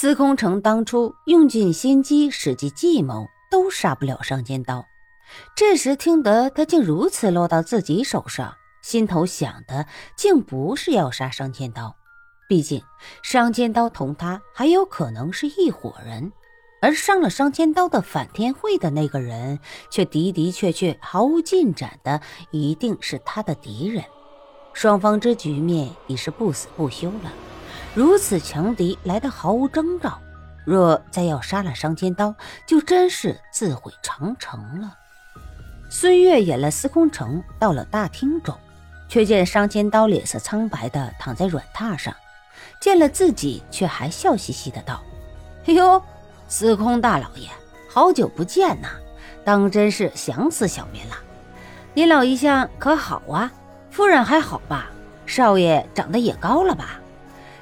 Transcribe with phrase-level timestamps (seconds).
[0.00, 4.86] 司空城当初用尽心机，使尽计谋，都杀不了上尖刀。
[5.54, 9.84] 这时听得他竟如此落到自己手上，心头想的
[10.16, 11.94] 竟不是要杀上尖刀。
[12.48, 12.82] 毕竟
[13.22, 16.32] 上尖刀同他还有可能是一伙人，
[16.80, 19.58] 而上了上尖刀的反天会的那个人，
[19.90, 24.02] 却的的确确毫无进展的，一定是他的敌人。
[24.72, 27.30] 双方之局面已是不死不休了。
[27.92, 30.20] 如此强敌来得毫无征兆，
[30.64, 32.32] 若再要杀了商千刀，
[32.64, 34.96] 就真是自毁长城了。
[35.90, 38.56] 孙越引了司空城到了大厅中，
[39.08, 42.14] 却见商千刀脸色苍白的躺在软榻上，
[42.80, 45.02] 见了自己，却还笑嘻嘻的道
[45.66, 46.00] ：“哎呦，
[46.46, 47.48] 司空大老爷，
[47.88, 48.88] 好久不见呐，
[49.44, 51.16] 当真是想死小民了。
[51.92, 53.50] 您老一向可好啊？
[53.90, 54.88] 夫人还好吧？
[55.26, 57.00] 少爷长得也高了吧？”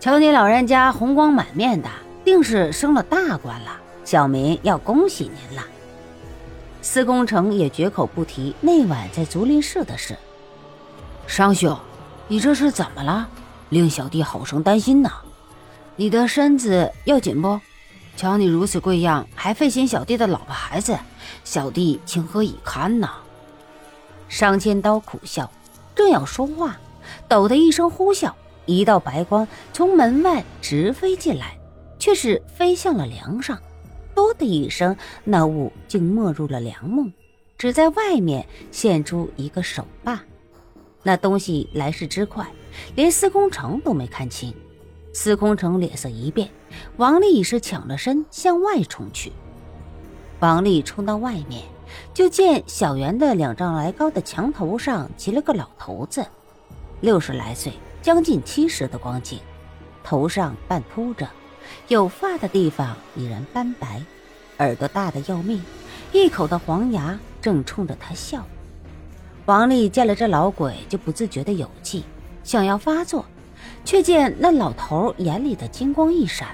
[0.00, 1.88] 瞧你老人家红光满面的，
[2.24, 3.78] 定是升了大官了。
[4.02, 5.62] 小民要恭喜您了。
[6.80, 10.16] 司空城也绝口不提那晚在竹林寺的事。
[11.26, 11.78] 商兄，
[12.28, 13.28] 你这是怎么了？
[13.68, 15.12] 令小弟好生担心呐。
[15.96, 17.60] 你的身子要紧不？
[18.16, 20.98] 瞧你如此贵样，还费心小弟的老婆孩子，
[21.44, 23.10] 小弟情何以堪呐？
[24.30, 25.50] 商千刀苦笑，
[25.94, 26.78] 正要说话，
[27.28, 28.32] 抖的一声呼啸。
[28.66, 31.58] 一道白光从门外直飞进来，
[31.98, 33.58] 却是飞向了梁上。
[34.14, 37.12] 嗵的一声，那雾竟没入了梁梦，
[37.56, 40.22] 只在外面现出一个手把。
[41.02, 42.46] 那东西来势之快，
[42.94, 44.54] 连司空城都没看清。
[45.12, 46.48] 司空城脸色一变，
[46.96, 49.32] 王丽已是抢了身向外冲去。
[50.40, 51.62] 王丽冲到外面，
[52.12, 56.24] 就见小园的两丈来高的墙头上骑了个老头子，
[57.00, 57.72] 六十来岁。
[58.02, 59.38] 将近七十的光景，
[60.02, 61.28] 头上半秃着，
[61.88, 64.02] 有发的地方已然斑白，
[64.58, 65.62] 耳朵大的要命，
[66.12, 68.44] 一口的黄牙正冲着他笑。
[69.46, 72.04] 王丽见了这老鬼，就不自觉的有气，
[72.42, 73.26] 想要发作，
[73.84, 76.48] 却见那老头眼里的金光一闪，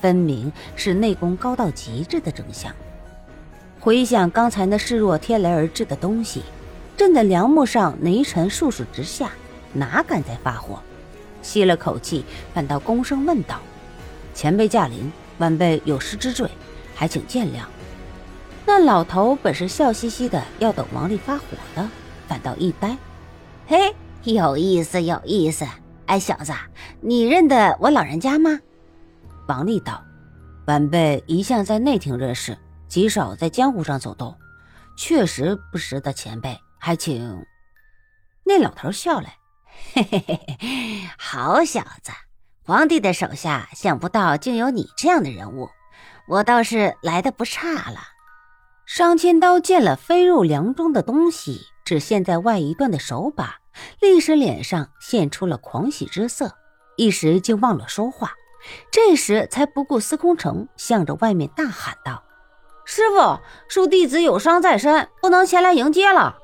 [0.00, 2.74] 分明是内功高到极致的真相。
[3.78, 6.42] 回想刚才那势若天雷而至的东西，
[6.96, 9.30] 震得梁木上雷尘簌簌直下，
[9.72, 10.78] 哪敢再发火？
[11.42, 12.24] 吸了口气，
[12.54, 13.60] 反倒躬声问道
[14.34, 16.50] ：“前辈驾临，晚辈有失之罪，
[16.94, 17.64] 还请见谅。”
[18.66, 21.88] 那老头本是笑嘻嘻的，要等王丽发火的，
[22.28, 22.96] 反倒一呆
[23.66, 25.66] ：“嘿，有意思，有意思！
[26.06, 26.52] 哎，小子，
[27.00, 28.58] 你认得我老人家吗？”
[29.48, 30.04] 王丽道
[30.68, 34.36] ：“晚辈一向在内廷认识，极少在江湖上走动，
[34.96, 37.44] 确实不识得前辈，还请……”
[38.44, 39.28] 那老头笑了。
[39.94, 42.12] 嘿嘿嘿嘿，好小子！
[42.62, 45.68] 皇帝的手下想不到竟有你这样的人物，
[46.28, 47.98] 我倒是来的不差了。
[48.86, 53.58] 商千刀见了飞入梁中的东西，只现在外一段的手把，
[54.00, 56.56] 立时脸上现出了狂喜之色，
[56.96, 58.32] 一时竟忘了说话。
[58.92, 62.22] 这时才不顾司空城，向着外面大喊道
[62.84, 66.36] ：“师傅，恕弟子有伤在身，不能前来迎接了。”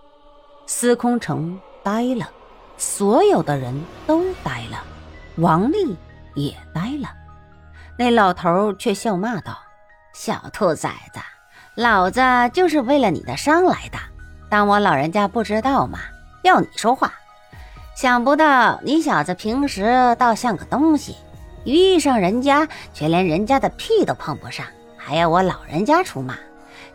[0.67, 2.33] 司空城呆了。
[2.79, 3.75] 所有的人
[4.07, 4.83] 都呆了，
[5.37, 5.97] 王丽
[6.35, 7.09] 也呆了。
[7.99, 9.59] 那老头却笑骂道
[10.13, 11.21] ：“小兔崽子，
[11.75, 12.21] 老子
[12.53, 13.99] 就是为了你的伤来的，
[14.51, 15.99] 当我老人家不知道吗？
[16.43, 17.13] 要你说话。
[17.97, 21.17] 想不到你小子平时倒像个东西，
[21.65, 24.67] 遇上人家却连人家的屁都碰不上，
[24.99, 26.37] 还要我老人家出马，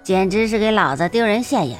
[0.03, 1.79] 简直是给老子丢人现眼。”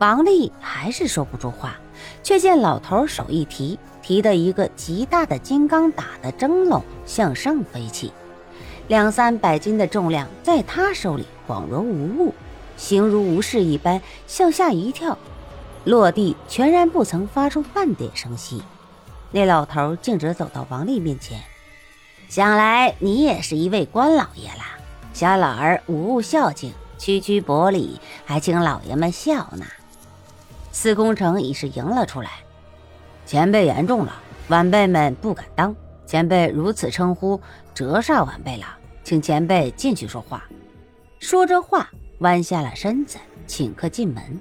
[0.00, 1.76] 王丽还是说不出话。
[2.22, 8.12] 却见老头手一提，提的一个极大的金刚打的蒸笼向上飞起，
[8.88, 12.34] 两三百斤的重量在他手里恍若无物，
[12.76, 15.18] 形如无事一般向下一跳，
[15.84, 18.62] 落地全然不曾发出半点声息。
[19.30, 21.40] 那老头径直走到王丽面前，
[22.28, 24.78] 想来你也是一位官老爷啦，
[25.12, 29.66] 小老儿无物孝敬，区区薄礼，还请老爷们笑纳。
[30.70, 32.30] 司空城已是迎了出来，
[33.26, 34.12] 前辈言重了，
[34.48, 35.74] 晚辈们不敢当。
[36.06, 37.38] 前辈如此称呼，
[37.74, 38.66] 折煞晚辈了，
[39.04, 40.44] 请前辈进去说话。
[41.18, 44.38] 说着话，弯下了身子，请客进门。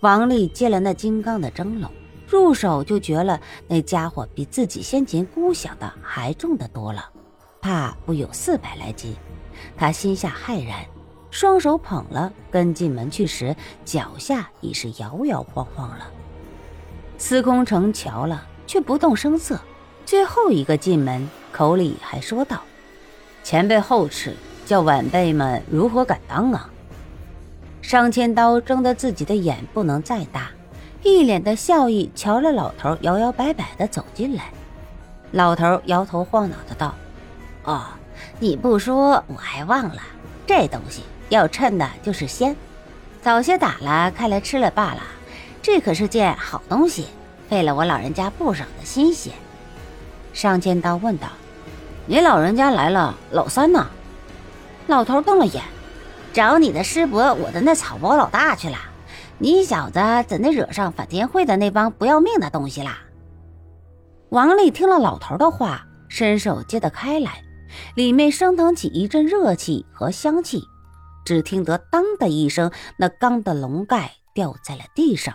[0.00, 1.90] 王丽接了那金刚的蒸笼，
[2.26, 7.08] 入手就觉了那家伙比自己先前估想的还重得多了，
[7.60, 9.14] 怕不有四百来斤。
[9.76, 10.84] 他心下骇然。
[11.30, 13.54] 双手捧了，跟进门去时，
[13.84, 16.08] 脚下已是摇摇晃晃了。
[17.18, 19.60] 司空城瞧了，却不动声色。
[20.06, 22.62] 最后一个进门，口里还说道
[23.44, 24.34] ：“前辈厚赐，
[24.64, 26.70] 叫晚辈们如何敢当啊？
[27.82, 30.50] 上千刀睁得自己的眼不能再大，
[31.02, 34.50] 一脸的笑意，瞧着老头摇摇摆摆的走进来。
[35.32, 36.94] 老头摇头晃脑的道
[37.64, 37.84] ：“哦，
[38.38, 40.00] 你不说我还忘了，
[40.46, 42.56] 这东西要趁的就是鲜，
[43.22, 45.02] 早些打了开来吃了罢了。
[45.60, 47.06] 这可是件好东西，
[47.48, 49.32] 费了我老人家不少的心血。”
[50.32, 51.28] 上千刀问道
[52.06, 53.86] ：“你老人家来了，老三呢？”
[54.86, 55.62] 老头瞪了眼。
[56.32, 58.76] 找你的师伯，我的那草包老大去了。
[59.38, 62.98] 你小子怎的惹上反天会的那帮不要命的东西啦？
[64.28, 67.42] 王丽听了老头的话，伸手接得开来，
[67.96, 70.62] 里面升腾起一阵热气和香气。
[71.28, 75.34] 只听得“当”的一声，那缸的笼盖掉在了地上。